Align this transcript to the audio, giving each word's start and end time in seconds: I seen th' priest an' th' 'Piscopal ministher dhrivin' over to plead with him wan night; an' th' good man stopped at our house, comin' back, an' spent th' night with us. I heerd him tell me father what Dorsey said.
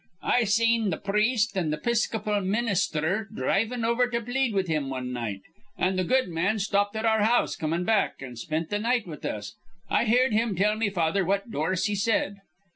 I 0.23 0.45
seen 0.45 0.89
th' 0.89 1.03
priest 1.03 1.55
an' 1.55 1.69
th' 1.71 1.83
'Piscopal 1.83 2.41
ministher 2.43 3.29
dhrivin' 3.31 3.85
over 3.85 4.07
to 4.09 4.19
plead 4.21 4.51
with 4.51 4.67
him 4.67 4.89
wan 4.89 5.13
night; 5.13 5.41
an' 5.77 5.95
th' 5.95 6.07
good 6.07 6.27
man 6.27 6.57
stopped 6.57 6.95
at 6.95 7.05
our 7.05 7.21
house, 7.21 7.55
comin' 7.55 7.83
back, 7.83 8.15
an' 8.19 8.35
spent 8.35 8.71
th' 8.71 8.81
night 8.81 9.05
with 9.05 9.23
us. 9.25 9.53
I 9.91 10.05
heerd 10.05 10.33
him 10.33 10.55
tell 10.55 10.75
me 10.75 10.89
father 10.89 11.23
what 11.23 11.51
Dorsey 11.51 11.93
said. 11.93 12.37